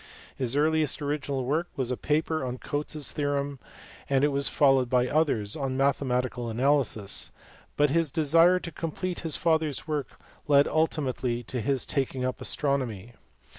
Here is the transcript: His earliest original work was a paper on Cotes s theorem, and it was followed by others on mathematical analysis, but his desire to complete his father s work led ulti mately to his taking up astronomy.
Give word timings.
His 0.35 0.55
earliest 0.55 0.99
original 0.99 1.45
work 1.45 1.67
was 1.75 1.91
a 1.91 1.95
paper 1.95 2.43
on 2.43 2.57
Cotes 2.57 2.95
s 2.95 3.11
theorem, 3.11 3.59
and 4.09 4.23
it 4.23 4.29
was 4.29 4.47
followed 4.47 4.89
by 4.89 5.07
others 5.07 5.55
on 5.55 5.77
mathematical 5.77 6.49
analysis, 6.49 7.29
but 7.77 7.91
his 7.91 8.09
desire 8.09 8.59
to 8.61 8.71
complete 8.71 9.19
his 9.19 9.35
father 9.35 9.67
s 9.67 9.87
work 9.87 10.19
led 10.47 10.65
ulti 10.65 11.03
mately 11.03 11.45
to 11.45 11.61
his 11.61 11.85
taking 11.85 12.25
up 12.25 12.41
astronomy. 12.41 13.13